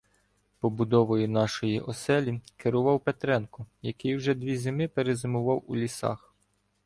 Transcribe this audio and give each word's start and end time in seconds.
Побудовою 0.59 1.29
нашої 1.29 1.79
оселі 1.79 2.41
керував 2.57 2.99
Петренко, 3.03 3.65
який 3.81 4.15
вже 4.15 4.33
дві 4.33 4.57
зими 4.57 4.87
перезимував 4.87 5.63
у 5.67 5.75
лісах. 5.75 6.35